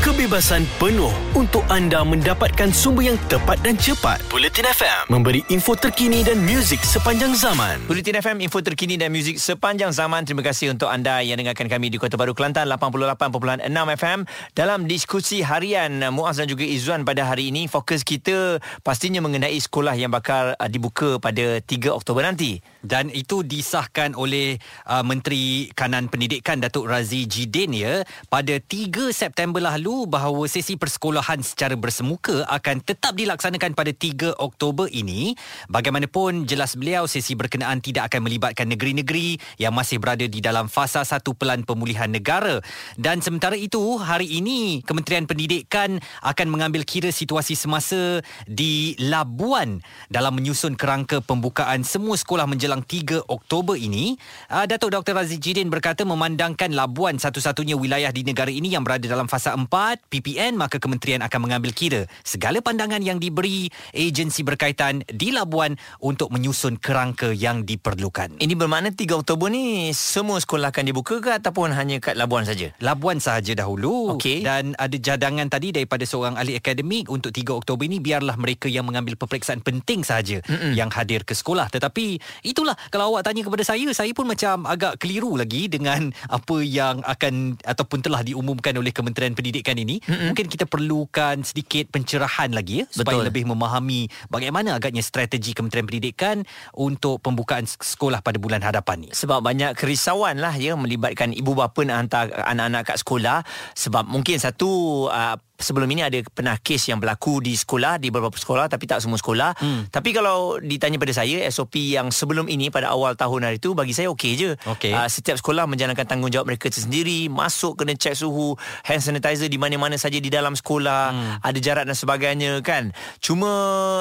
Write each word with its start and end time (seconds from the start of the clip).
kebebasan 0.00 0.64
penuh 0.80 1.12
untuk 1.36 1.60
anda 1.68 2.00
mendapatkan 2.00 2.72
sumber 2.72 3.12
yang 3.12 3.20
tepat 3.28 3.60
dan 3.60 3.76
cepat. 3.76 4.16
Bulletin 4.32 4.64
FM 4.64 5.12
memberi 5.12 5.44
info 5.52 5.76
terkini 5.76 6.24
dan 6.24 6.40
muzik 6.40 6.80
sepanjang 6.80 7.36
zaman. 7.36 7.84
Bulletin 7.84 8.16
FM, 8.16 8.40
info 8.40 8.64
terkini 8.64 8.96
dan 8.96 9.12
muzik 9.12 9.36
sepanjang 9.36 9.92
zaman. 9.92 10.24
Terima 10.24 10.40
kasih 10.40 10.72
untuk 10.72 10.88
anda 10.88 11.20
yang 11.20 11.36
dengarkan 11.36 11.68
kami 11.68 11.92
di 11.92 12.00
Kota 12.00 12.16
Baru 12.16 12.32
Kelantan 12.32 12.64
88.6 12.72 13.68
FM 14.00 14.18
dalam 14.56 14.88
diskusi 14.88 15.44
harian 15.44 15.92
Muaz 16.08 16.40
dan 16.40 16.48
juga 16.48 16.64
Izzuan 16.64 17.04
pada 17.04 17.28
hari 17.28 17.52
ini. 17.52 17.68
Fokus 17.68 18.00
kita 18.00 18.56
pastinya 18.80 19.20
mengenai 19.20 19.60
sekolah 19.60 20.00
yang 20.00 20.08
bakal 20.08 20.56
uh, 20.56 20.68
dibuka 20.72 21.20
pada 21.20 21.60
3 21.60 21.92
Oktober 21.92 22.24
nanti. 22.24 22.64
Dan 22.80 23.12
itu 23.12 23.44
disahkan 23.44 24.16
oleh 24.16 24.56
uh, 24.88 25.04
Menteri 25.04 25.68
Kanan 25.76 26.08
Pendidikan 26.08 26.56
Datuk 26.56 26.88
Razi 26.88 27.28
Jidin 27.28 27.76
ya 27.76 28.00
pada 28.32 28.56
3 28.56 29.12
September 29.12 29.60
lalu 29.60 29.89
bahawa 30.06 30.46
sesi 30.46 30.78
persekolahan 30.78 31.42
secara 31.42 31.74
bersemuka 31.74 32.46
akan 32.46 32.78
tetap 32.84 33.18
dilaksanakan 33.18 33.74
pada 33.74 33.90
3 33.90 34.38
Oktober 34.38 34.86
ini. 34.92 35.34
Bagaimanapun 35.66 36.46
jelas 36.46 36.78
beliau 36.78 37.10
sesi 37.10 37.34
berkenaan 37.34 37.82
tidak 37.82 38.12
akan 38.12 38.30
melibatkan 38.30 38.70
negeri-negeri 38.70 39.40
yang 39.58 39.74
masih 39.74 39.98
berada 39.98 40.22
di 40.28 40.38
dalam 40.38 40.70
fasa 40.70 41.02
satu 41.02 41.34
pelan 41.34 41.66
pemulihan 41.66 42.06
negara. 42.06 42.62
Dan 42.94 43.18
sementara 43.24 43.58
itu 43.58 43.98
hari 43.98 44.30
ini 44.30 44.86
Kementerian 44.86 45.26
Pendidikan 45.26 45.98
akan 46.22 46.46
mengambil 46.46 46.86
kira 46.86 47.10
situasi 47.10 47.58
semasa 47.58 48.22
di 48.46 48.94
Labuan 49.02 49.82
dalam 50.06 50.38
menyusun 50.38 50.78
kerangka 50.78 51.18
pembukaan 51.18 51.82
semua 51.82 52.14
sekolah 52.14 52.46
menjelang 52.46 52.86
3 52.86 53.26
Oktober 53.26 53.74
ini. 53.74 54.14
Uh, 54.46 54.68
Datuk 54.70 54.94
Dr. 54.94 55.18
Razi 55.18 55.42
Jidin 55.42 55.66
berkata 55.66 56.06
memandangkan 56.06 56.70
Labuan 56.70 57.18
satu-satunya 57.18 57.74
wilayah 57.74 58.14
di 58.14 58.22
negara 58.22 58.52
ini 58.52 58.70
yang 58.70 58.86
berada 58.86 59.08
dalam 59.08 59.26
fasa 59.26 59.56
4 59.56 59.79
PPN 60.10 60.60
maka 60.60 60.76
kementerian 60.76 61.24
akan 61.24 61.40
mengambil 61.48 61.72
kira 61.72 62.04
segala 62.20 62.60
pandangan 62.60 63.00
yang 63.00 63.16
diberi 63.16 63.72
agensi 63.96 64.44
berkaitan 64.44 65.00
di 65.08 65.32
Labuan 65.32 65.80
untuk 66.04 66.28
menyusun 66.28 66.76
kerangka 66.76 67.32
yang 67.32 67.64
diperlukan. 67.64 68.36
Ini 68.40 68.54
bermakna 68.56 68.92
3 68.92 69.24
Oktober 69.24 69.48
ni 69.48 69.90
semua 69.96 70.36
sekolah 70.36 70.70
akan 70.72 70.84
dibuka 70.84 71.18
ke 71.18 71.30
ataupun 71.40 71.72
hanya 71.72 71.96
kat 71.98 72.14
Labuan 72.20 72.44
saja? 72.44 72.72
Labuan 72.84 73.18
sahaja 73.18 73.56
dahulu 73.56 74.16
Okey. 74.20 74.44
dan 74.44 74.76
ada 74.76 74.96
cadangan 75.00 75.48
tadi 75.48 75.72
daripada 75.72 76.04
seorang 76.04 76.36
ahli 76.36 76.56
akademik 76.56 77.08
untuk 77.08 77.32
3 77.32 77.64
Oktober 77.64 77.88
ini 77.88 77.98
biarlah 78.02 78.36
mereka 78.36 78.68
yang 78.68 78.84
mengambil 78.84 79.16
peperiksaan 79.16 79.64
penting 79.64 80.04
sahaja 80.04 80.44
Mm-mm. 80.44 80.76
yang 80.76 80.92
hadir 80.92 81.24
ke 81.24 81.32
sekolah 81.32 81.72
tetapi 81.72 82.20
itulah 82.44 82.76
kalau 82.92 83.16
awak 83.16 83.24
tanya 83.24 83.46
kepada 83.46 83.64
saya 83.64 83.88
saya 83.96 84.12
pun 84.12 84.28
macam 84.28 84.66
agak 84.68 85.00
keliru 85.00 85.38
lagi 85.38 85.70
dengan 85.70 86.10
apa 86.28 86.56
yang 86.60 87.00
akan 87.06 87.56
ataupun 87.62 87.98
telah 88.04 88.20
diumumkan 88.26 88.74
oleh 88.76 88.90
Kementerian 88.90 89.32
Pendidikan 89.36 89.69
ini 89.76 90.02
Mm-mm. 90.02 90.32
mungkin 90.32 90.46
kita 90.48 90.64
perlukan 90.64 91.42
sedikit 91.42 91.90
pencerahan 91.92 92.50
lagi 92.54 92.82
ya 92.82 92.86
supaya 92.88 93.20
Betul. 93.20 93.28
lebih 93.28 93.44
memahami 93.50 94.08
bagaimana 94.32 94.78
agaknya 94.78 95.04
strategi 95.04 95.52
Kementerian 95.52 95.86
Pendidikan 95.86 96.36
untuk 96.74 97.20
pembukaan 97.20 97.66
sekolah 97.66 98.24
pada 98.24 98.38
bulan 98.40 98.64
hadapan 98.64 99.06
ni 99.06 99.10
sebab 99.10 99.44
banyak 99.44 99.76
kerisauan 99.76 100.40
lah 100.40 100.54
ya 100.56 100.78
melibatkan 100.78 101.34
ibu 101.36 101.52
bapa 101.52 101.84
nak 101.84 101.96
hantar 102.06 102.24
anak-anak 102.48 102.82
kat 102.88 102.96
sekolah 103.02 103.38
sebab 103.76 104.08
mungkin 104.08 104.40
satu 104.40 105.06
uh, 105.12 105.36
sebelum 105.60 105.86
ini 105.92 106.02
ada 106.02 106.18
pernah 106.26 106.56
kes 106.56 106.90
yang 106.90 106.98
berlaku 106.98 107.44
di 107.44 107.54
sekolah 107.54 108.00
di 108.00 108.08
beberapa 108.08 108.34
sekolah 108.34 108.66
tapi 108.66 108.88
tak 108.88 109.04
semua 109.04 109.20
sekolah 109.20 109.54
hmm. 109.60 109.82
tapi 109.92 110.10
kalau 110.16 110.56
ditanya 110.58 110.96
pada 110.96 111.14
saya 111.14 111.44
SOP 111.52 111.94
yang 111.94 112.08
sebelum 112.08 112.48
ini 112.48 112.72
pada 112.72 112.90
awal 112.90 113.14
tahun 113.14 113.46
hari 113.46 113.56
itu 113.60 113.76
bagi 113.76 113.92
saya 113.92 114.08
okey 114.10 114.32
je 114.34 114.50
Okey. 114.66 114.90
uh, 114.96 115.06
setiap 115.06 115.36
sekolah 115.38 115.68
menjalankan 115.68 116.08
tanggungjawab 116.08 116.48
mereka 116.48 116.72
sendiri 116.72 117.28
masuk 117.28 117.84
kena 117.84 117.94
cek 117.94 118.16
suhu 118.16 118.56
hand 118.82 119.04
sanitizer 119.04 119.46
di 119.46 119.60
mana-mana 119.60 120.00
saja 120.00 120.16
di 120.16 120.32
dalam 120.32 120.56
sekolah 120.56 121.02
hmm. 121.12 121.34
ada 121.44 121.58
jarak 121.60 121.84
dan 121.84 121.94
sebagainya 121.94 122.64
kan 122.64 122.90
cuma 123.20 123.52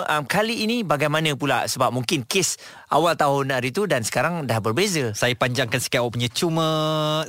um, 0.08 0.24
kali 0.26 0.64
ini 0.64 0.88
bagaimana 0.88 1.36
pula 1.36 1.68
sebab 1.68 1.92
mungkin 1.92 2.24
kes 2.24 2.58
awal 2.90 3.14
tahun 3.14 3.54
hari 3.54 3.70
itu 3.70 3.86
dan 3.86 4.02
sekarang 4.02 4.50
dah 4.50 4.58
berbeza. 4.60 5.14
Saya 5.14 5.38
panjangkan 5.38 5.78
sikit 5.78 6.02
awak 6.02 6.18
punya. 6.18 6.30
Cuma 6.30 6.68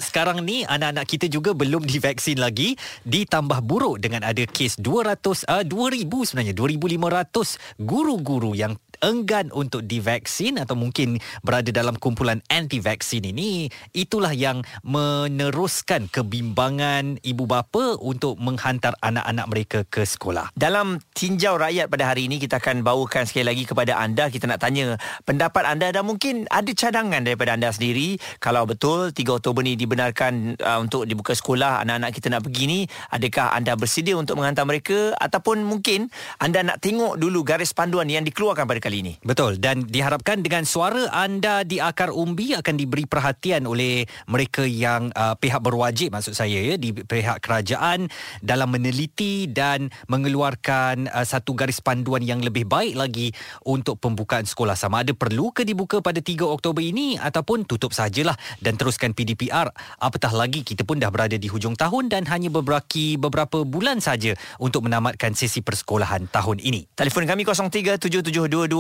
sekarang 0.01 0.43
ni 0.43 0.65
anak-anak 0.65 1.07
kita 1.07 1.27
juga 1.29 1.53
belum 1.53 1.85
divaksin 1.85 2.41
lagi. 2.41 2.75
Ditambah 3.05 3.61
buruk 3.65 4.01
dengan 4.01 4.25
ada 4.25 4.43
kes 4.45 4.81
200 4.81 5.47
uh, 5.47 5.65
2000 5.65 6.09
sebenarnya. 6.09 6.55
2500 6.57 7.81
guru-guru 7.81 8.57
yang 8.57 8.75
enggan 9.01 9.49
untuk 9.53 9.85
divaksin 9.85 10.61
atau 10.61 10.77
mungkin 10.77 11.19
berada 11.41 11.69
dalam 11.73 11.97
kumpulan 11.97 12.41
anti 12.53 12.81
vaksin 12.81 13.25
ini 13.25 13.69
itulah 13.97 14.33
yang 14.33 14.65
meneruskan 14.85 16.09
kebimbangan 16.13 17.21
ibu 17.25 17.45
bapa 17.49 17.97
untuk 18.01 18.37
menghantar 18.41 18.97
anak-anak 19.01 19.47
mereka 19.49 19.79
ke 19.89 20.05
sekolah. 20.05 20.53
Dalam 20.55 21.01
tinjau 21.17 21.57
rakyat 21.57 21.89
pada 21.89 22.13
hari 22.13 22.29
ini 22.29 22.37
kita 22.41 22.61
akan 22.61 22.85
bawakan 22.85 23.25
sekali 23.25 23.49
lagi 23.49 23.65
kepada 23.65 23.97
anda. 23.97 24.29
Kita 24.29 24.47
nak 24.47 24.61
tanya 24.63 24.97
pendapat 25.25 25.65
anda 25.65 25.89
dan 25.93 26.05
mungkin 26.05 26.45
ada 26.49 26.71
cadangan 26.73 27.25
daripada 27.25 27.57
anda 27.57 27.73
sendiri. 27.73 28.21
Kalau 28.39 28.69
betul 28.69 29.13
3 29.13 29.39
Oktober 29.41 29.65
ni 29.65 29.77
dibenarkan 29.77 30.61
uh, 30.61 30.79
untuk 30.81 31.09
dibuka 31.09 31.33
sekolah 31.33 31.83
anak-anak 31.85 32.11
kita 32.13 32.29
nak 32.33 32.45
pergi 32.47 32.65
ni 32.69 32.81
adakah 33.11 33.53
anda 33.57 33.75
bersedia 33.75 34.17
untuk 34.17 34.37
menghantar 34.37 34.69
mereka? 34.69 35.17
Ataupun 35.17 35.65
mungkin 35.65 36.13
anda 36.37 36.61
nak 36.61 36.79
tengok 36.85 37.17
dulu 37.17 37.43
garis 37.43 37.73
panduan 37.73 38.07
yang 38.09 38.25
dikeluarkan 38.25 38.69
pada 38.69 38.81
kali 38.91 39.07
ini. 39.07 39.15
Betul. 39.23 39.63
Dan 39.63 39.87
diharapkan 39.87 40.43
dengan 40.43 40.67
suara 40.67 41.07
anda 41.15 41.63
di 41.63 41.79
akar 41.79 42.11
umbi 42.11 42.59
akan 42.59 42.75
diberi 42.75 43.07
perhatian 43.07 43.71
oleh 43.71 44.03
mereka 44.27 44.67
yang 44.67 45.15
uh, 45.15 45.39
pihak 45.39 45.63
berwajib 45.63 46.11
maksud 46.11 46.35
saya 46.35 46.59
ya 46.59 46.75
di 46.75 46.91
pihak 46.91 47.39
kerajaan 47.39 48.11
dalam 48.43 48.75
meneliti 48.75 49.47
dan 49.47 49.95
mengeluarkan 50.11 51.07
uh, 51.07 51.23
satu 51.23 51.55
garis 51.55 51.79
panduan 51.79 52.27
yang 52.27 52.43
lebih 52.43 52.67
baik 52.67 52.99
lagi 52.99 53.31
untuk 53.63 54.03
pembukaan 54.03 54.43
sekolah 54.43 54.75
sama. 54.75 55.07
Ada 55.07 55.15
perlu 55.15 55.55
ke 55.55 55.63
dibuka 55.63 56.03
pada 56.03 56.19
3 56.19 56.43
Oktober 56.43 56.83
ini 56.83 57.15
ataupun 57.15 57.71
tutup 57.71 57.95
sajalah 57.95 58.35
dan 58.59 58.75
teruskan 58.75 59.15
PDPR 59.15 59.71
apatah 60.03 60.35
lagi 60.35 60.67
kita 60.67 60.83
pun 60.83 60.99
dah 60.99 61.15
berada 61.15 61.39
di 61.39 61.47
hujung 61.47 61.79
tahun 61.79 62.11
dan 62.11 62.27
hanya 62.27 62.51
beberapa 62.51 62.83
beberapa 63.21 63.63
bulan 63.63 64.01
saja 64.01 64.33
untuk 64.57 64.89
menamatkan 64.89 65.37
sesi 65.37 65.61
persekolahan 65.61 66.27
tahun 66.33 66.65
ini. 66.65 66.89
Telefon 66.97 67.29
kami 67.29 67.45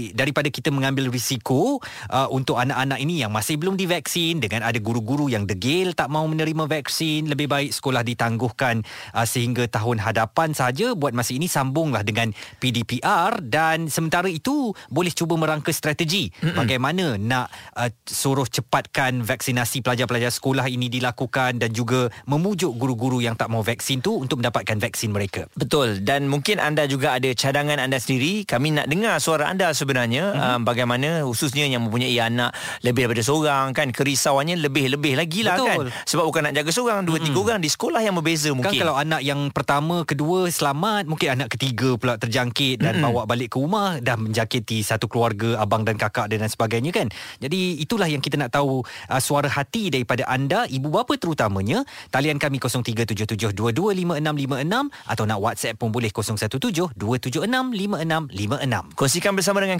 Jadi 0.00 0.16
daripada 0.16 0.48
kita 0.48 0.72
mengambil 0.72 1.12
risiko 1.12 1.76
uh, 2.08 2.28
untuk 2.32 2.56
anak-anak 2.56 3.04
ini 3.04 3.20
yang 3.20 3.28
masih 3.28 3.60
belum 3.60 3.76
divaksin 3.76 4.40
dengan 4.40 4.64
ada 4.64 4.78
guru-guru 4.80 5.28
yang 5.28 5.44
degil 5.44 5.92
tak 5.92 6.08
mau 6.08 6.24
menerima 6.24 6.64
vaksin, 6.64 7.28
lebih 7.28 7.50
baik 7.50 7.74
sekolah 7.76 8.00
ditangguhkan 8.00 8.80
uh, 9.12 9.26
sehingga 9.28 9.68
tahun 9.68 10.00
hadapan 10.00 10.56
saja 10.56 10.96
buat 10.96 11.12
masa 11.12 11.36
ini 11.36 11.50
sambunglah 11.50 12.00
dengan 12.00 12.32
PDPR 12.62 13.44
dan 13.44 13.92
sementara 13.92 14.30
itu 14.32 14.72
boleh 14.88 15.12
cuba 15.12 15.36
merangka 15.36 15.74
strategi 15.74 16.32
Mm-mm. 16.40 16.56
bagaimana 16.56 17.20
nak 17.20 17.52
uh, 17.76 17.92
suruh 18.08 18.48
cepatkan 18.48 19.20
vaksinasi 19.20 19.84
pelajar-pelajar 19.84 20.32
sekolah 20.32 20.64
ini 20.70 20.88
dilakukan 20.88 21.60
dan 21.60 21.74
juga 21.76 22.08
memujuk 22.24 22.72
guru-guru 22.78 23.20
yang 23.20 23.36
tak 23.36 23.52
mau 23.52 23.60
vaksin 23.60 24.00
tu 24.00 24.16
untuk 24.16 24.40
mendapatkan 24.40 24.78
vaksin 24.80 25.12
mereka. 25.12 25.44
Betul 25.52 26.00
dan 26.06 26.30
mungkin 26.30 26.62
anda 26.62 26.86
juga 26.86 27.18
ada 27.18 27.28
cadangan 27.34 27.82
anda 27.82 27.98
sendiri. 27.98 28.46
Kami 28.46 28.78
nak 28.78 28.86
dengar 28.86 29.18
suara 29.18 29.50
anda 29.50 29.74
sebenarnya 29.90 30.30
mm-hmm. 30.30 30.54
um, 30.54 30.62
bagaimana 30.62 31.26
khususnya 31.26 31.66
yang 31.66 31.82
mempunyai 31.82 32.14
anak 32.22 32.54
lebih 32.86 33.10
daripada 33.10 33.26
seorang 33.26 33.74
kan 33.74 33.90
kerisauannya 33.90 34.62
lebih-lebih 34.62 35.18
lagi 35.18 35.42
lah 35.42 35.58
kan. 35.58 35.90
Sebab 36.06 36.30
bukan 36.30 36.46
nak 36.46 36.54
jaga 36.54 36.70
seorang, 36.70 37.02
dua 37.02 37.18
mm-hmm. 37.18 37.34
tiga 37.34 37.42
orang 37.42 37.58
di 37.58 37.66
sekolah 37.66 38.06
yang 38.06 38.14
berbeza 38.14 38.54
mungkin. 38.54 38.70
Kan 38.70 38.86
kalau 38.86 38.94
anak 38.94 39.26
yang 39.26 39.50
pertama, 39.50 40.06
kedua 40.06 40.46
selamat, 40.46 41.10
mungkin 41.10 41.34
anak 41.34 41.58
ketiga 41.58 41.98
pula 41.98 42.14
terjangkit 42.22 42.78
dan 42.78 43.02
mm-hmm. 43.02 43.10
bawa 43.10 43.26
balik 43.26 43.50
ke 43.50 43.58
rumah 43.58 43.98
dah 43.98 44.14
menjangkiti 44.14 44.86
satu 44.86 45.10
keluarga 45.10 45.58
abang 45.58 45.82
dan 45.82 45.98
kakak 45.98 46.30
dan 46.30 46.46
sebagainya 46.46 46.94
kan. 46.94 47.10
Jadi 47.42 47.82
itulah 47.82 48.06
yang 48.06 48.22
kita 48.22 48.38
nak 48.38 48.54
tahu 48.54 48.86
uh, 48.86 49.18
suara 49.18 49.50
hati 49.50 49.90
daripada 49.90 50.22
anda 50.30 50.70
ibu 50.70 50.86
bapa 50.86 51.18
terutamanya. 51.18 51.82
Talian 52.14 52.38
kami 52.38 52.62
0377225656 52.62 55.10
atau 55.10 55.26
nak 55.26 55.42
WhatsApp 55.42 55.74
pun 55.80 55.90
boleh 55.90 56.14
0172765656. 56.14 58.94
Kongsikan 58.94 59.32
bersama 59.32 59.64
dengan 59.64 59.79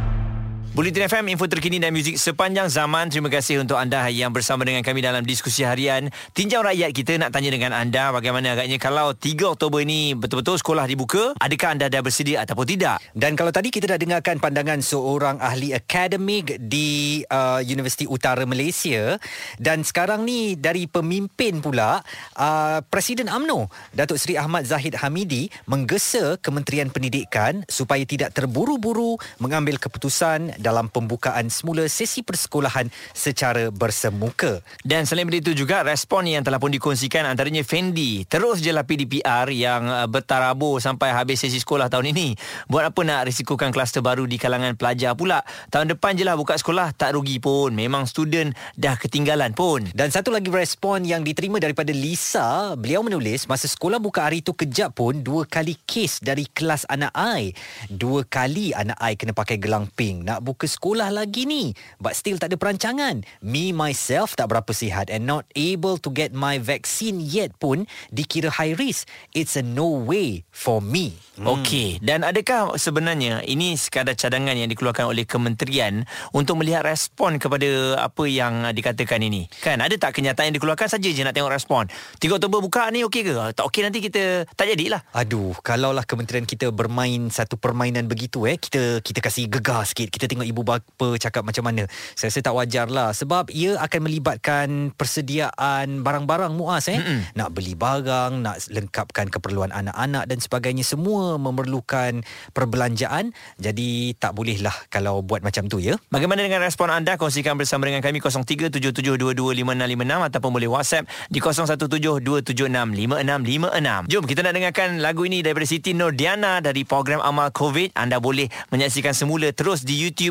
Bulletin 0.71 1.03
FM, 1.03 1.35
info 1.35 1.51
terkini 1.51 1.83
dan 1.83 1.91
muzik 1.91 2.15
sepanjang 2.15 2.71
zaman. 2.71 3.11
Terima 3.11 3.27
kasih 3.27 3.59
untuk 3.59 3.75
anda 3.75 4.07
yang 4.07 4.31
bersama 4.31 4.63
dengan 4.63 4.79
kami 4.87 5.03
dalam 5.03 5.19
diskusi 5.27 5.67
harian. 5.67 6.07
Tinjau 6.31 6.63
rakyat 6.63 6.95
kita 6.95 7.19
nak 7.19 7.35
tanya 7.35 7.51
dengan 7.51 7.75
anda 7.75 8.15
bagaimana 8.15 8.55
agaknya 8.55 8.79
kalau 8.79 9.11
3 9.11 9.51
Oktober 9.51 9.83
ini 9.83 10.15
betul-betul 10.15 10.63
sekolah 10.63 10.87
dibuka, 10.87 11.35
adakah 11.43 11.75
anda 11.75 11.91
dah 11.91 11.99
bersedia 11.99 12.47
ataupun 12.47 12.63
tidak? 12.63 13.03
Dan 13.11 13.35
kalau 13.35 13.51
tadi 13.51 13.67
kita 13.67 13.83
dah 13.91 13.99
dengarkan 13.99 14.39
pandangan 14.39 14.79
seorang 14.79 15.43
ahli 15.43 15.75
akademik 15.75 16.55
di 16.63 17.19
uh, 17.27 17.59
Universiti 17.59 18.07
Utara 18.07 18.47
Malaysia 18.47 19.19
dan 19.59 19.83
sekarang 19.83 20.23
ni 20.23 20.55
dari 20.55 20.87
pemimpin 20.87 21.59
pula 21.59 21.99
uh, 22.39 22.79
Presiden 22.87 23.27
AMNO 23.27 23.67
Datuk 23.91 24.15
Seri 24.15 24.39
Ahmad 24.39 24.63
Zahid 24.63 24.95
Hamidi 25.03 25.51
menggesa 25.67 26.39
Kementerian 26.39 26.87
Pendidikan 26.87 27.67
supaya 27.67 28.07
tidak 28.07 28.31
terburu-buru 28.31 29.19
mengambil 29.43 29.75
keputusan 29.75 30.60
dalam 30.61 30.87
pembukaan 30.87 31.49
semula 31.49 31.89
sesi 31.89 32.21
persekolahan 32.21 32.87
secara 33.11 33.73
bersemuka. 33.73 34.61
Dan 34.85 35.09
selain 35.09 35.27
itu 35.33 35.57
juga 35.57 35.81
respon 35.81 36.29
yang 36.29 36.45
telah 36.45 36.61
pun 36.61 36.69
dikongsikan 36.69 37.25
antaranya 37.25 37.65
Fendi 37.65 38.27
terus 38.29 38.61
je 38.61 38.69
lah 38.69 38.85
PDPR 38.85 39.49
yang 39.49 39.87
uh, 39.89 40.05
bertarabur 40.05 40.77
sampai 40.77 41.15
habis 41.15 41.41
sesi 41.41 41.57
sekolah 41.57 41.89
tahun 41.89 42.13
ini. 42.13 42.37
Buat 42.67 42.93
apa 42.93 43.01
nak 43.01 43.31
risikokan 43.31 43.71
kluster 43.71 44.03
baru 44.03 44.27
di 44.27 44.35
kalangan 44.37 44.75
pelajar 44.75 45.15
pula? 45.15 45.41
Tahun 45.71 45.87
depan 45.87 46.13
je 46.13 46.27
lah 46.27 46.35
buka 46.35 46.59
sekolah 46.59 46.93
tak 46.93 47.15
rugi 47.15 47.39
pun. 47.39 47.73
Memang 47.73 48.05
student 48.05 48.51
dah 48.75 48.99
ketinggalan 48.99 49.55
pun. 49.55 49.87
Dan 49.95 50.11
satu 50.11 50.29
lagi 50.29 50.51
respon 50.51 51.07
yang 51.07 51.23
diterima 51.23 51.57
daripada 51.57 51.95
Lisa, 51.95 52.75
beliau 52.75 53.01
menulis 53.01 53.47
masa 53.47 53.71
sekolah 53.71 53.97
buka 53.97 54.27
hari 54.27 54.43
itu 54.43 54.51
kejap 54.51 54.99
pun 54.99 55.23
dua 55.23 55.47
kali 55.47 55.79
kes 55.87 56.19
dari 56.19 56.43
kelas 56.51 56.83
anak 56.91 57.15
I. 57.15 57.55
Dua 57.87 58.27
kali 58.27 58.75
anak 58.75 58.99
I 58.99 59.15
kena 59.15 59.31
pakai 59.31 59.55
gelang 59.55 59.87
pink. 59.87 60.27
Nak 60.27 60.43
buka 60.43 60.50
sekolah 60.57 61.13
lagi 61.13 61.47
ni. 61.47 61.71
But 62.01 62.19
still 62.19 62.35
tak 62.41 62.51
ada 62.51 62.57
perancangan. 62.57 63.23
Me 63.39 63.71
myself 63.71 64.35
tak 64.35 64.51
berapa 64.51 64.69
sihat 64.75 65.07
and 65.07 65.23
not 65.23 65.47
able 65.55 66.01
to 66.01 66.09
get 66.11 66.35
my 66.35 66.59
vaccine 66.59 67.21
yet 67.21 67.55
pun 67.61 67.87
dikira 68.11 68.51
high 68.51 68.75
risk. 68.75 69.07
It's 69.31 69.55
a 69.55 69.63
no 69.63 69.87
way 69.87 70.43
for 70.51 70.83
me. 70.83 71.15
Hmm. 71.41 71.57
okey. 71.57 72.03
Dan 72.03 72.21
adakah 72.21 72.77
sebenarnya 72.77 73.41
ini 73.47 73.73
sekadar 73.73 74.13
cadangan 74.13 74.53
yang 74.53 74.69
dikeluarkan 74.69 75.09
oleh 75.09 75.25
kementerian 75.25 76.05
untuk 76.35 76.59
melihat 76.61 76.85
respon 76.85 77.41
kepada 77.41 77.97
apa 77.97 78.27
yang 78.29 78.69
dikatakan 78.75 79.23
ini? 79.25 79.49
Kan 79.63 79.81
ada 79.81 79.95
tak 79.97 80.19
kenyataan 80.19 80.53
yang 80.53 80.57
dikeluarkan? 80.61 80.91
Saja 80.91 81.07
je 81.07 81.23
nak 81.23 81.33
tengok 81.33 81.49
respon. 81.49 81.87
3 82.19 82.37
Oktober 82.37 82.59
buka 82.61 82.91
ni 82.93 83.01
okey 83.07 83.25
ke? 83.25 83.33
Tak 83.57 83.63
okey 83.63 83.81
nanti 83.87 84.03
kita 84.03 84.45
tak 84.53 84.69
jadilah. 84.69 85.01
Aduh 85.15 85.55
kalaulah 85.63 86.05
kementerian 86.05 86.45
kita 86.45 86.69
bermain 86.69 87.31
satu 87.33 87.57
permainan 87.57 88.05
begitu 88.05 88.45
eh 88.45 88.59
kita 88.59 88.99
kita 89.01 89.19
kasih 89.23 89.49
gegar 89.49 89.87
sikit. 89.87 90.13
Kita 90.13 90.29
tengok 90.29 90.40
tengok 90.41 90.49
ibu 90.49 90.65
bapa 90.65 91.13
cakap 91.21 91.45
macam 91.45 91.69
mana. 91.69 91.85
Saya 92.17 92.33
rasa 92.33 92.41
tak 92.41 92.57
wajar 92.57 92.89
lah. 92.89 93.13
Sebab 93.13 93.53
ia 93.53 93.77
akan 93.77 94.09
melibatkan 94.09 94.89
persediaan 94.97 96.01
barang-barang 96.01 96.57
muas 96.57 96.89
eh. 96.89 96.97
Mm-mm. 96.97 97.37
Nak 97.37 97.53
beli 97.53 97.77
barang, 97.77 98.41
nak 98.41 98.57
lengkapkan 98.73 99.29
keperluan 99.29 99.69
anak-anak 99.69 100.25
dan 100.25 100.41
sebagainya. 100.41 100.81
Semua 100.81 101.37
memerlukan 101.37 102.25
perbelanjaan. 102.57 103.37
Jadi 103.61 104.17
tak 104.17 104.33
bolehlah 104.33 104.73
kalau 104.89 105.21
buat 105.21 105.45
macam 105.45 105.69
tu 105.69 105.77
ya. 105.77 105.93
Bagaimana 106.09 106.41
dengan 106.41 106.65
respon 106.65 106.89
anda? 106.89 107.21
Kongsikan 107.21 107.53
bersama 107.53 107.85
dengan 107.85 108.01
kami 108.01 108.17
0377225656 108.17 110.33
ataupun 110.33 110.49
boleh 110.49 110.73
WhatsApp 110.73 111.05
di 111.29 111.37
0172765656. 111.37 114.09
Jom 114.09 114.25
kita 114.25 114.41
nak 114.41 114.57
dengarkan 114.57 114.97
lagu 115.03 115.27
ini 115.27 115.43
daripada 115.45 115.67
Siti 115.69 115.93
Nordiana 115.93 116.57
dari 116.63 116.81
program 116.81 117.21
Amal 117.21 117.53
COVID. 117.53 117.93
Anda 117.93 118.17
boleh 118.17 118.49
menyaksikan 118.73 119.13
semula 119.13 119.51
terus 119.51 119.83
di 119.83 119.99
YouTube 119.99 120.30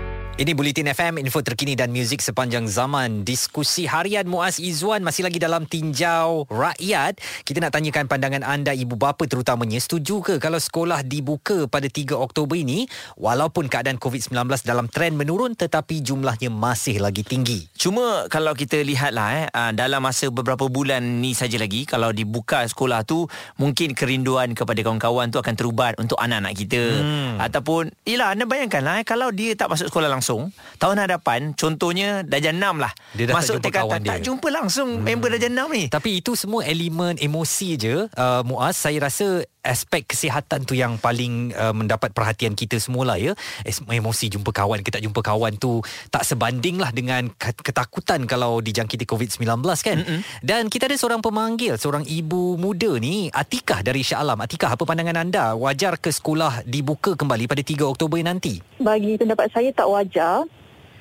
Ini 0.39 0.55
Bulletin 0.55 0.87
FM, 0.87 1.19
info 1.19 1.43
terkini 1.43 1.75
dan 1.75 1.91
muzik 1.91 2.23
sepanjang 2.23 2.63
zaman. 2.63 3.27
Diskusi 3.27 3.83
harian 3.83 4.23
Muaz 4.31 4.63
Izzuan 4.63 5.03
masih 5.03 5.27
lagi 5.27 5.43
dalam 5.43 5.67
tinjau 5.67 6.47
rakyat. 6.47 7.19
Kita 7.43 7.59
nak 7.59 7.75
tanyakan 7.75 8.07
pandangan 8.07 8.39
anda 8.47 8.71
ibu 8.71 8.95
bapa 8.95 9.27
terutamanya. 9.27 9.75
Setuju 9.83 10.23
ke 10.23 10.33
kalau 10.39 10.55
sekolah 10.55 11.03
dibuka 11.03 11.67
pada 11.67 11.91
3 11.91 12.15
Oktober 12.15 12.55
ini 12.55 12.87
walaupun 13.19 13.67
keadaan 13.67 13.99
COVID-19 13.99 14.63
dalam 14.63 14.87
tren 14.87 15.19
menurun 15.19 15.51
tetapi 15.51 15.99
jumlahnya 15.99 16.47
masih 16.47 17.03
lagi 17.03 17.27
tinggi? 17.27 17.67
Cuma 17.75 18.31
kalau 18.31 18.55
kita 18.55 18.79
lihatlah 18.87 19.27
eh 19.35 19.45
ah, 19.51 19.75
dalam 19.75 19.99
masa 19.99 20.31
beberapa 20.31 20.71
bulan 20.71 21.19
ni 21.19 21.35
saja 21.35 21.59
lagi 21.59 21.83
kalau 21.83 22.15
dibuka 22.15 22.63
sekolah 22.63 23.03
tu 23.03 23.27
mungkin 23.59 23.91
kerinduan 23.91 24.55
kepada 24.55 24.79
kawan-kawan 24.79 25.27
tu 25.27 25.43
akan 25.43 25.59
terubat 25.59 25.99
untuk 25.99 26.15
anak-anak 26.23 26.55
kita. 26.55 26.83
Hmm. 27.03 27.35
Ataupun 27.35 27.91
yalah 28.07 28.31
anda 28.31 28.47
bayangkanlah 28.47 29.03
eh 29.03 29.05
kalau 29.05 29.27
dia 29.35 29.59
tak 29.59 29.67
masuk 29.67 29.91
sekolah 29.91 30.07
langsung 30.07 30.20
langsung. 30.21 30.53
Tahun 30.77 30.97
hadapan 31.01 31.57
contohnya 31.57 32.21
darjah 32.21 32.53
6 32.53 32.61
lah. 32.77 32.93
Dia 33.17 33.25
dah 33.25 33.41
masuk 33.41 33.57
tak 33.57 33.73
jumpa 33.73 33.97
tak 34.05 34.21
jumpa 34.21 34.47
langsung 34.53 35.01
hmm. 35.01 35.05
member 35.09 35.33
darjah 35.33 35.49
6 35.49 35.73
ni. 35.73 35.83
Tapi 35.89 36.21
itu 36.21 36.37
semua 36.37 36.61
elemen 36.61 37.17
emosi 37.17 37.69
je 37.81 37.95
uh, 38.05 38.45
Muaz. 38.45 38.77
Saya 38.77 39.01
rasa 39.01 39.41
aspek 39.61 40.09
kesihatan 40.09 40.65
tu 40.65 40.73
yang 40.73 40.97
paling 40.97 41.53
uh, 41.53 41.69
mendapat 41.69 42.09
perhatian 42.17 42.57
kita 42.57 42.81
semua 42.81 43.13
lah 43.13 43.17
ya 43.21 43.37
emosi 43.69 44.33
jumpa 44.33 44.49
kawan 44.49 44.81
kita 44.81 44.97
jumpa 44.97 45.21
kawan 45.21 45.53
tu 45.61 45.85
tak 46.09 46.25
sebanding 46.25 46.81
lah 46.81 46.89
dengan 46.89 47.29
ketakutan 47.37 48.25
kalau 48.25 48.57
dijangkiti 48.57 49.05
COVID-19 49.05 49.45
kan? 49.85 49.97
Mm-mm. 50.01 50.19
dan 50.41 50.65
kita 50.65 50.89
ada 50.89 50.97
seorang 50.97 51.21
pemanggil 51.21 51.77
seorang 51.77 52.01
ibu 52.09 52.57
muda 52.57 52.97
ni 52.97 53.29
Atikah 53.29 53.85
dari 53.85 54.01
Shah 54.01 54.25
Alam. 54.25 54.41
Atikah 54.41 54.73
apa 54.73 54.83
pandangan 54.83 55.17
anda? 55.21 55.53
Wajar 55.53 56.01
ke 56.01 56.09
sekolah 56.09 56.65
dibuka 56.65 57.13
kembali 57.13 57.45
pada 57.45 57.61
3 57.61 57.85
Oktober 57.85 58.17
nanti? 58.25 58.59
Bagi 58.81 59.15
pendapat 59.21 59.53
saya 59.53 59.69
tak 59.71 59.87
wajar 59.87 60.10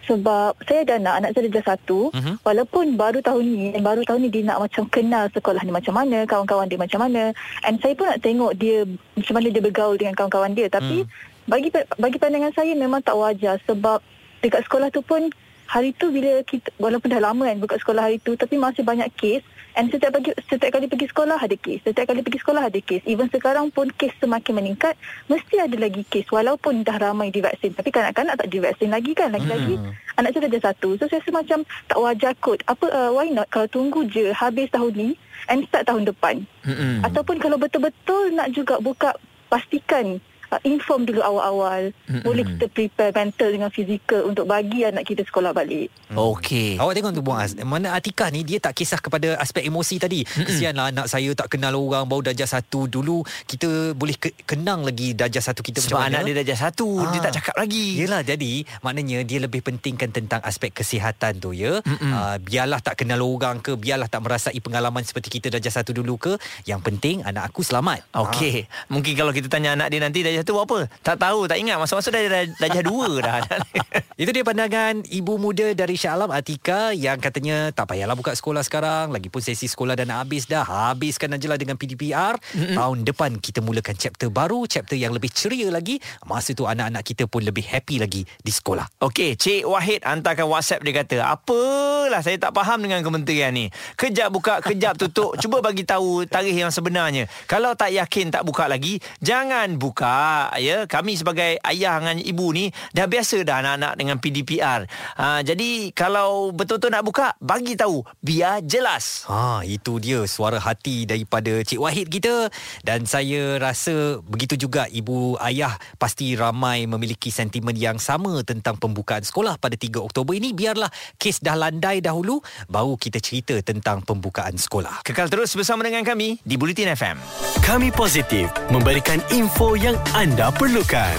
sebab 0.08 0.58
saya 0.66 0.82
ada 0.82 0.98
anak, 0.98 1.14
anak 1.22 1.30
saya 1.36 1.52
dah 1.52 1.64
satu. 1.76 2.10
Uh-huh. 2.10 2.34
Walaupun 2.42 2.98
baru 2.98 3.22
tahun 3.22 3.44
ni, 3.46 3.78
baru 3.78 4.02
tahun 4.02 4.26
ni 4.26 4.30
dia 4.32 4.42
nak 4.42 4.64
macam 4.64 4.88
kenal 4.90 5.30
sekolah 5.30 5.62
ni 5.62 5.70
macam 5.70 5.94
mana, 5.94 6.26
kawan-kawan 6.26 6.66
dia 6.66 6.80
macam 6.80 7.06
mana. 7.06 7.30
And 7.62 7.78
saya 7.78 7.94
pun 7.94 8.10
nak 8.10 8.18
tengok 8.24 8.52
dia 8.58 8.88
macam 8.88 9.34
mana 9.38 9.46
dia 9.52 9.62
bergaul 9.62 9.94
dengan 10.00 10.16
kawan-kawan 10.16 10.56
dia. 10.56 10.66
Tapi 10.66 11.04
uh-huh. 11.04 11.46
bagi 11.46 11.68
bagi 12.00 12.18
pandangan 12.18 12.52
saya 12.56 12.72
memang 12.74 13.04
tak 13.04 13.14
wajar 13.14 13.60
sebab 13.68 14.02
dekat 14.40 14.64
sekolah 14.66 14.88
tu 14.90 15.04
pun 15.04 15.30
hari 15.70 15.94
tu 15.94 16.10
bila 16.10 16.42
kita, 16.42 16.74
walaupun 16.82 17.14
dah 17.14 17.22
lama 17.22 17.46
kan 17.46 17.62
buka 17.62 17.76
sekolah 17.78 18.10
hari 18.10 18.18
tu, 18.18 18.34
tapi 18.34 18.58
masih 18.58 18.82
banyak 18.82 19.06
kes 19.14 19.46
And 19.78 19.86
setiap 19.90 20.18
pagi 20.18 20.34
setiap 20.50 20.70
kali 20.74 20.90
pergi 20.90 21.06
sekolah 21.10 21.38
ada 21.38 21.56
kes. 21.56 21.86
Setiap 21.86 22.10
kali 22.10 22.20
pergi 22.26 22.40
sekolah 22.42 22.62
ada 22.66 22.80
kes. 22.82 23.02
Even 23.06 23.30
sekarang 23.30 23.70
pun 23.70 23.90
kes 23.94 24.14
semakin 24.18 24.58
meningkat, 24.58 24.94
mesti 25.30 25.62
ada 25.62 25.76
lagi 25.78 26.02
kes 26.06 26.26
walaupun 26.30 26.82
dah 26.82 26.98
ramai 26.98 27.30
divaksin. 27.30 27.74
Tapi 27.74 27.94
kanak-kanak 27.94 28.34
tak 28.40 28.50
divaksin 28.50 28.90
lagi 28.90 29.12
kan. 29.14 29.30
Lagi-lagi 29.30 29.78
hmm. 29.78 30.18
anak 30.18 30.30
saya 30.34 30.50
dah 30.50 30.62
satu. 30.72 30.98
So 30.98 31.06
saya 31.06 31.22
rasa 31.22 31.30
macam 31.30 31.58
tak 31.86 31.98
wajar 31.98 32.32
kot. 32.42 32.60
Apa 32.66 32.86
uh, 32.90 33.10
why 33.14 33.30
not 33.30 33.46
kalau 33.52 33.70
tunggu 33.70 34.06
je 34.10 34.34
habis 34.34 34.70
tahun 34.74 34.92
ni 34.96 35.08
and 35.46 35.64
start 35.70 35.86
tahun 35.86 36.08
depan. 36.08 36.42
Hmm. 36.66 37.06
Ataupun 37.06 37.38
kalau 37.38 37.56
betul-betul 37.56 38.34
nak 38.34 38.50
juga 38.50 38.82
buka 38.82 39.14
pastikan 39.50 40.22
uh, 40.50 40.61
inform 40.62 41.02
dulu 41.02 41.21
awal-awal. 41.21 41.90
Mm-hmm. 42.07 42.23
Boleh 42.23 42.45
kita 42.45 42.66
prepare 42.66 43.12
mental 43.12 43.49
dengan 43.50 43.71
fizikal 43.71 44.23
untuk 44.25 44.45
bagi 44.45 44.83
anak 44.83 45.02
kita 45.02 45.23
sekolah 45.23 45.50
balik. 45.50 45.88
Okey. 46.11 46.76
Awak 46.76 46.92
tengok 46.92 47.12
tu 47.12 47.23
Muaz, 47.23 47.50
mana 47.57 47.95
Atika 47.95 48.28
ni 48.28 48.42
dia 48.42 48.59
tak 48.59 48.75
kisah 48.75 48.99
kepada 48.99 49.38
aspek 49.38 49.62
emosi 49.62 49.97
tadi. 49.97 50.21
Mm-hmm. 50.23 50.45
Kesianlah 50.45 50.87
anak 50.90 51.07
saya 51.07 51.30
tak 51.33 51.50
kenal 51.50 51.75
orang 51.75 52.04
baru 52.04 52.30
darjah 52.30 52.50
satu 52.50 52.87
dulu 52.87 53.23
kita 53.47 53.95
boleh 53.95 54.14
ke- 54.14 54.37
kenang 54.45 54.83
lagi 54.83 55.14
darjah 55.14 55.42
satu 55.42 55.62
kita 55.62 55.78
Sebab 55.78 55.97
macam 55.97 55.99
mana. 56.02 56.14
anak 56.19 56.23
dia 56.26 56.35
darjah 56.42 56.59
satu, 56.61 56.88
Ah. 57.00 57.11
dia 57.11 57.21
tak 57.23 57.35
cakap 57.38 57.54
lagi. 57.57 57.87
Yelah 57.97 58.21
jadi 58.21 58.52
maknanya 58.80 59.23
dia 59.23 59.38
lebih 59.38 59.61
pentingkan 59.61 60.11
tentang 60.11 60.40
aspek 60.42 60.71
kesihatan 60.71 61.38
tu 61.38 61.52
ya. 61.52 61.78
Uh, 61.80 62.37
biarlah 62.40 62.80
tak 62.80 62.99
kenal 62.99 63.23
orang 63.23 63.61
ke, 63.61 63.75
biarlah 63.75 64.07
tak 64.07 64.21
merasai 64.21 64.59
pengalaman 64.59 65.00
seperti 65.00 65.38
kita 65.38 65.49
darjah 65.49 65.71
satu 65.73 65.92
dulu 65.92 66.16
ke, 66.16 66.33
yang 66.64 66.80
penting 66.80 67.23
anak 67.23 67.49
aku 67.49 67.62
selamat. 67.62 68.02
Okey, 68.12 68.66
mungkin 68.88 69.12
kalau 69.14 69.30
kita 69.30 69.47
tanya 69.47 69.73
anak 69.73 69.88
dia 69.88 70.00
nanti 70.00 70.21
darjah 70.21 70.39
tu 70.42 70.56
apa? 70.59 70.87
Tak 71.02 71.16
tahu, 71.20 71.47
tak 71.47 71.59
ingat. 71.59 71.76
Masa-masa 71.80 72.09
dah 72.12 72.20
dah- 72.20 72.52
darjah 72.59 72.85
dua 72.85 73.09
dah. 73.20 73.38
Itu 74.20 74.37
dia 74.37 74.44
pandangan 74.44 75.00
ibu 75.09 75.40
muda 75.40 75.73
dari 75.73 75.97
Shah 75.97 76.12
Alam 76.12 76.28
Atika 76.28 76.92
yang 76.92 77.16
katanya 77.16 77.73
tak 77.73 77.88
payahlah 77.88 78.12
buka 78.12 78.37
sekolah 78.37 78.61
sekarang. 78.61 79.16
Lagipun 79.16 79.40
sesi 79.40 79.64
sekolah 79.64 79.97
dah 79.97 80.04
nak 80.04 80.28
habis 80.28 80.44
dah. 80.44 80.61
Habiskan 80.61 81.32
ajalah 81.40 81.56
dengan 81.56 81.80
PDPR. 81.80 82.37
Mm-hmm. 82.37 82.76
Tahun 82.76 82.99
depan 83.06 83.30
kita 83.40 83.64
mulakan 83.64 83.97
chapter 83.97 84.28
baru, 84.28 84.68
chapter 84.68 84.94
yang 84.94 85.16
lebih 85.16 85.32
ceria 85.32 85.73
lagi. 85.73 85.97
Masa 86.28 86.52
tu 86.52 86.68
anak-anak 86.68 87.00
kita 87.00 87.25
pun 87.25 87.40
lebih 87.40 87.64
happy 87.64 87.97
lagi 87.97 88.23
di 88.44 88.52
sekolah. 88.52 88.85
Okey, 89.00 89.40
Cik 89.40 89.64
Wahid 89.64 90.04
hantarkan 90.04 90.47
WhatsApp 90.47 90.85
dia 90.85 91.00
kata, 91.00 91.16
"Apalah 91.25 92.20
saya 92.20 92.37
tak 92.37 92.52
faham 92.52 92.85
dengan 92.85 93.00
kementerian 93.00 93.50
ni. 93.50 93.73
Kejap 93.97 94.28
buka, 94.28 94.61
kejap 94.61 95.00
tutup. 95.00 95.35
Cuba 95.40 95.64
bagi 95.64 95.82
tahu 95.88 96.28
tarikh 96.28 96.61
yang 96.61 96.68
sebenarnya. 96.68 97.25
Kalau 97.49 97.73
tak 97.73 97.97
yakin 97.97 98.28
tak 98.28 98.44
buka 98.44 98.68
lagi, 98.68 99.00
jangan 99.25 99.80
buka 99.80 100.29
ya. 100.58 100.84
Kami 100.88 101.16
sebagai 101.18 101.58
ayah 101.62 102.00
dengan 102.00 102.18
ibu 102.20 102.46
ni 102.54 102.72
dah 102.94 103.06
biasa 103.06 103.42
dah 103.42 103.62
anak-anak 103.62 103.92
dengan 103.99 104.16
PDPR. 104.18 104.80
Ha, 105.18 105.40
jadi 105.44 105.92
kalau 105.92 106.50
betul-betul 106.54 106.90
nak 106.92 107.04
buka, 107.06 107.26
bagi 107.38 107.75
tahu 107.76 108.02
biar 108.20 108.64
jelas." 108.64 109.25
Ha, 109.28 109.62
itu 109.66 110.00
dia 110.02 110.25
suara 110.25 110.58
hati 110.60 111.04
daripada 111.04 111.62
Cik 111.62 111.80
Wahid 111.80 112.06
kita 112.08 112.49
dan 112.82 113.04
saya 113.04 113.58
rasa 113.58 114.18
begitu 114.25 114.56
juga 114.56 114.87
ibu 114.90 115.37
ayah 115.42 115.76
pasti 115.96 116.34
ramai 116.34 116.84
memiliki 116.87 117.28
sentimen 117.28 117.75
yang 117.76 117.99
sama 117.99 118.42
tentang 118.42 118.76
pembukaan 118.76 119.22
sekolah 119.22 119.56
pada 119.60 119.76
3 119.76 120.00
Oktober 120.00 120.32
ini 120.37 120.52
biarlah 120.56 120.88
kes 121.16 121.42
dah 121.44 121.56
landai 121.56 122.00
dahulu 122.00 122.40
baru 122.66 122.96
kita 122.96 123.18
cerita 123.22 123.54
tentang 123.60 124.02
pembukaan 124.04 124.56
sekolah. 124.56 125.02
Kekal 125.06 125.28
terus 125.28 125.52
bersama 125.54 125.87
dengan 125.87 126.02
kami 126.02 126.40
di 126.42 126.54
Bulletin 126.58 126.92
FM. 126.94 127.16
Kami 127.62 127.88
positif 127.94 128.50
memberikan 128.72 129.20
info 129.30 129.76
yang 129.78 129.94
anda 130.20 130.52
perlukan. 130.52 131.16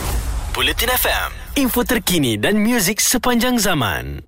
Bulletin 0.53 0.93
FM, 0.93 1.29
info 1.57 1.81
terkini 1.81 2.37
dan 2.37 2.61
muzik 2.61 3.01
sepanjang 3.01 3.57
zaman. 3.57 4.21